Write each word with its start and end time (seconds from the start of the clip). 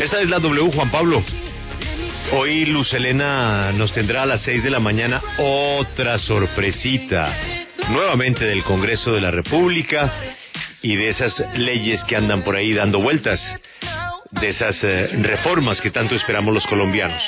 Esta 0.00 0.22
es 0.22 0.30
la 0.30 0.38
W 0.38 0.72
Juan 0.72 0.90
Pablo. 0.90 1.22
Hoy 2.32 2.64
Luz 2.64 2.90
Elena 2.94 3.70
nos 3.72 3.92
tendrá 3.92 4.22
a 4.22 4.26
las 4.26 4.40
6 4.44 4.64
de 4.64 4.70
la 4.70 4.80
mañana 4.80 5.20
otra 5.36 6.18
sorpresita, 6.18 7.36
nuevamente 7.90 8.46
del 8.46 8.64
Congreso 8.64 9.12
de 9.12 9.20
la 9.20 9.30
República 9.30 10.10
y 10.80 10.96
de 10.96 11.10
esas 11.10 11.44
leyes 11.54 12.02
que 12.04 12.16
andan 12.16 12.42
por 12.42 12.56
ahí 12.56 12.72
dando 12.72 12.98
vueltas, 13.02 13.42
de 14.30 14.48
esas 14.48 14.82
eh, 14.84 15.08
reformas 15.20 15.82
que 15.82 15.90
tanto 15.90 16.14
esperamos 16.14 16.54
los 16.54 16.66
colombianos. 16.66 17.22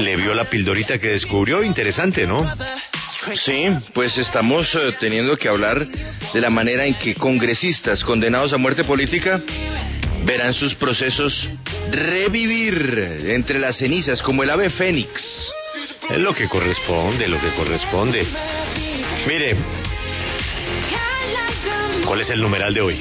Le 0.00 0.16
vio 0.16 0.34
la 0.34 0.44
pildorita 0.44 0.98
que 0.98 1.08
descubrió, 1.08 1.62
interesante, 1.62 2.26
¿no? 2.26 2.46
Sí, 3.46 3.70
pues 3.94 4.18
estamos 4.18 4.68
eh, 4.74 4.92
teniendo 5.00 5.34
que 5.38 5.48
hablar 5.48 5.82
de 6.34 6.40
la 6.42 6.50
manera 6.50 6.84
en 6.84 6.92
que 6.98 7.14
congresistas 7.14 8.04
condenados 8.04 8.52
a 8.52 8.58
muerte 8.58 8.84
política 8.84 9.40
verán 10.28 10.52
sus 10.52 10.74
procesos 10.74 11.48
revivir 11.90 13.24
entre 13.28 13.58
las 13.58 13.78
cenizas 13.78 14.20
como 14.20 14.42
el 14.42 14.50
ave 14.50 14.68
fénix. 14.68 15.10
Es 16.10 16.18
lo 16.18 16.34
que 16.34 16.46
corresponde, 16.48 17.26
lo 17.26 17.40
que 17.40 17.50
corresponde. 17.52 18.26
Mire, 19.26 19.56
¿cuál 22.04 22.20
es 22.20 22.28
el 22.28 22.42
numeral 22.42 22.74
de 22.74 22.80
hoy? 22.82 23.00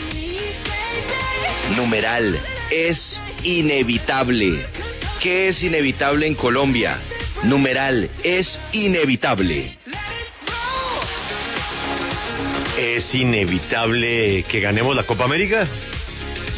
Numeral, 1.76 2.40
es 2.72 3.22
inevitable. 3.44 4.66
¿Qué 5.20 5.50
es 5.50 5.62
inevitable 5.62 6.28
en 6.28 6.36
Colombia? 6.36 7.02
Numeral, 7.44 8.10
es 8.24 8.58
inevitable. 8.72 9.78
¿Es 12.78 13.14
inevitable 13.14 14.46
que 14.48 14.62
ganemos 14.62 14.96
la 14.96 15.04
Copa 15.04 15.26
América? 15.26 15.68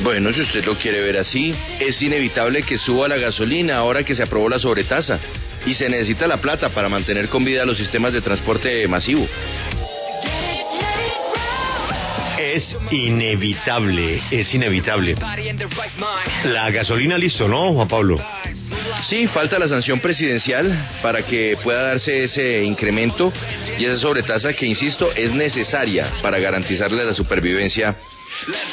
Bueno, 0.02 0.32
si 0.32 0.42
usted 0.42 0.64
lo 0.64 0.78
quiere 0.78 1.02
ver 1.02 1.18
así, 1.18 1.54
es 1.80 2.02
inevitable 2.02 2.64
que 2.64 2.78
suba 2.78 3.08
la 3.08 3.18
gasolina 3.18 3.78
ahora 3.78 4.04
que 4.04 4.16
se 4.16 4.24
aprobó 4.24 4.48
la 4.48 4.58
sobretasa 4.58 5.20
y 5.66 5.74
se 5.74 5.90
necesita 5.90 6.26
la 6.26 6.38
plata 6.38 6.70
para 6.70 6.88
mantener 6.88 7.28
con 7.28 7.44
vida 7.44 7.66
los 7.66 7.78
sistemas 7.78 8.14
de 8.14 8.22
transporte 8.22 8.88
masivo. 8.88 9.28
Es 12.38 12.78
inevitable, 12.92 14.22
es 14.32 14.54
inevitable. 14.54 15.16
La 16.46 16.72
gasolina 16.72 17.18
listo, 17.18 17.48
¿no, 17.48 17.74
Juan 17.74 17.88
Pablo? 17.88 18.16
Sí, 19.04 19.28
falta 19.28 19.60
la 19.60 19.68
sanción 19.68 20.00
presidencial 20.00 20.90
para 21.02 21.24
que 21.26 21.58
pueda 21.64 21.84
darse 21.84 22.24
ese 22.24 22.64
incremento 22.64 23.32
y 23.78 23.86
esa 23.86 24.00
sobretasa 24.00 24.54
que, 24.54 24.66
insisto, 24.66 25.12
es 25.16 25.32
necesaria 25.32 26.12
para 26.22 26.40
garantizarle 26.40 27.04
la 27.06 27.14
supervivencia 27.14 27.96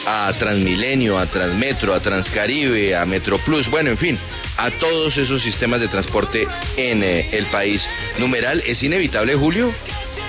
a 0.07 0.33
Transmilenio, 0.39 1.19
a 1.19 1.27
Transmetro, 1.27 1.95
a 1.95 2.01
Transcaribe, 2.01 2.95
a 2.95 3.05
Metroplus, 3.05 3.69
bueno, 3.69 3.91
en 3.91 3.99
fin, 3.99 4.19
a 4.57 4.71
todos 4.71 5.17
esos 5.17 5.43
sistemas 5.43 5.81
de 5.81 5.89
transporte 5.89 6.47
en 6.77 7.03
eh, 7.03 7.29
el 7.33 7.47
país. 7.47 7.87
Numeral, 8.19 8.63
es 8.67 8.83
inevitable, 8.83 9.35
Julio, 9.35 9.73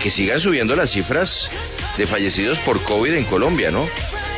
que 0.01 0.11
sigan 0.11 0.39
subiendo 0.39 0.75
las 0.75 0.91
cifras 0.91 1.49
de 1.97 2.07
fallecidos 2.07 2.57
por 2.59 2.83
COVID 2.83 3.13
en 3.13 3.25
Colombia, 3.25 3.71
¿no? 3.71 3.87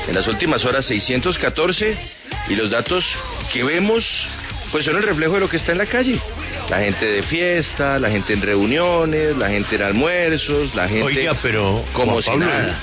En 0.08 0.16
las 0.16 0.28
últimas 0.28 0.64
horas 0.66 0.86
614 0.86 1.98
y 2.50 2.56
los 2.56 2.70
datos 2.70 3.06
que 3.54 3.64
vemos 3.64 4.06
pues 4.72 4.86
son 4.86 4.98
el 4.98 5.04
reflejo 5.04 5.34
de 5.36 5.40
lo 5.42 5.50
que 5.50 5.58
está 5.58 5.72
en 5.72 5.78
la 5.80 5.86
calle. 5.86 6.20
La 6.70 6.80
gente 6.80 7.06
de 7.06 7.24
fiesta, 7.24 7.98
la 8.00 8.10
gente 8.10 8.34
en 8.34 8.42
reuniones, 8.42 9.36
la 9.36 9.50
gente 9.50 9.76
en 9.76 9.82
almuerzos, 9.82 10.74
la 10.76 10.88
gente 10.88 11.04
Oiga, 11.04 11.36
pero 11.42 11.84
como 11.94 12.22
si 12.22 12.36
nada. 12.38 12.80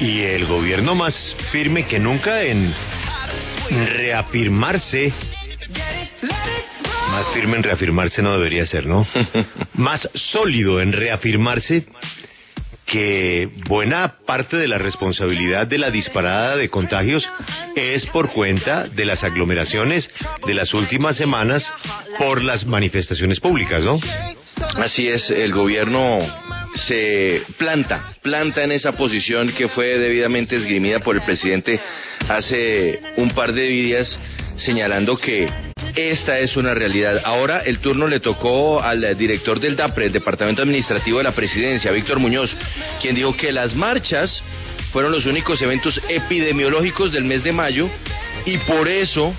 Y 0.00 0.20
el 0.22 0.46
gobierno 0.46 0.94
más 0.94 1.36
firme 1.52 1.86
que 1.86 1.98
nunca 1.98 2.42
en 2.42 2.74
reafirmarse. 3.96 5.12
Más 7.10 7.28
firme 7.34 7.56
en 7.58 7.62
reafirmarse 7.62 8.22
no 8.22 8.32
debería 8.32 8.66
ser, 8.66 8.86
¿no? 8.86 9.06
más 9.74 10.08
sólido 10.14 10.80
en 10.80 10.92
reafirmarse 10.92 11.84
que 12.92 13.48
buena 13.70 14.18
parte 14.26 14.58
de 14.58 14.68
la 14.68 14.76
responsabilidad 14.76 15.66
de 15.66 15.78
la 15.78 15.90
disparada 15.90 16.56
de 16.56 16.68
contagios 16.68 17.26
es 17.74 18.04
por 18.08 18.30
cuenta 18.30 18.86
de 18.86 19.06
las 19.06 19.24
aglomeraciones 19.24 20.10
de 20.46 20.52
las 20.52 20.74
últimas 20.74 21.16
semanas 21.16 21.66
por 22.18 22.44
las 22.44 22.66
manifestaciones 22.66 23.40
públicas, 23.40 23.82
¿no? 23.82 23.98
Así 24.76 25.08
es, 25.08 25.30
el 25.30 25.54
gobierno 25.54 26.18
se 26.86 27.40
planta, 27.56 28.12
planta 28.20 28.62
en 28.62 28.72
esa 28.72 28.92
posición 28.92 29.54
que 29.54 29.68
fue 29.68 29.98
debidamente 29.98 30.56
esgrimida 30.56 30.98
por 30.98 31.16
el 31.16 31.22
presidente 31.22 31.80
hace 32.28 33.00
un 33.16 33.30
par 33.30 33.54
de 33.54 33.68
días, 33.68 34.18
señalando 34.56 35.16
que 35.16 35.71
esta 35.94 36.38
es 36.38 36.56
una 36.56 36.74
realidad. 36.74 37.20
Ahora 37.24 37.60
el 37.60 37.78
turno 37.78 38.08
le 38.08 38.20
tocó 38.20 38.82
al 38.82 39.16
director 39.16 39.60
del 39.60 39.76
DAPRE, 39.76 40.06
el 40.06 40.12
Departamento 40.12 40.62
Administrativo 40.62 41.18
de 41.18 41.24
la 41.24 41.32
Presidencia, 41.32 41.90
Víctor 41.92 42.18
Muñoz, 42.18 42.54
quien 43.00 43.14
dijo 43.14 43.36
que 43.36 43.52
las 43.52 43.74
marchas 43.74 44.42
fueron 44.92 45.12
los 45.12 45.26
únicos 45.26 45.60
eventos 45.62 46.00
epidemiológicos 46.08 47.12
del 47.12 47.24
mes 47.24 47.42
de 47.44 47.52
mayo 47.52 47.88
y 48.44 48.58
por 48.58 48.88
eso, 48.88 49.34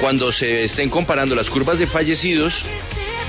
cuando 0.00 0.32
se 0.32 0.64
estén 0.64 0.90
comparando 0.90 1.34
las 1.34 1.50
curvas 1.50 1.78
de 1.78 1.86
fallecidos, 1.86 2.54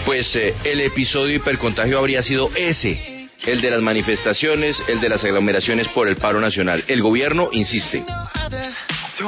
pues 0.05 0.35
eh, 0.35 0.53
el 0.63 0.81
episodio 0.81 1.35
hipercontagio 1.35 1.97
habría 1.97 2.21
sido 2.23 2.51
ese, 2.55 3.29
el 3.45 3.61
de 3.61 3.71
las 3.71 3.81
manifestaciones, 3.81 4.81
el 4.87 5.01
de 5.01 5.09
las 5.09 5.23
aglomeraciones 5.23 5.87
por 5.89 6.07
el 6.07 6.17
paro 6.17 6.39
nacional. 6.39 6.83
El 6.87 7.01
gobierno 7.01 7.49
insiste. 7.51 8.03